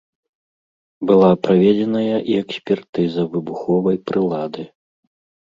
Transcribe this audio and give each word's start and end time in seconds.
Была 1.11 1.29
праведзеная 1.45 2.15
і 2.15 2.33
экспертыза 2.43 3.21
выбуховай 3.35 3.97
прылады. 4.09 4.69